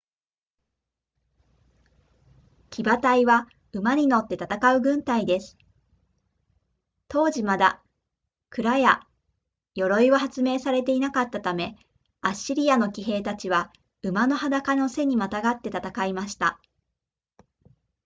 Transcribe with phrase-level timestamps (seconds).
[2.71, 5.59] 騎馬隊は馬に乗って戦う軍隊です
[7.07, 7.83] 当時まだ
[8.49, 9.01] 鞍や
[9.75, 11.75] 鐙は発明されていなかったため
[12.21, 16.59] アッシリアの騎兵たちは馬の裸の背にまたがって戦いました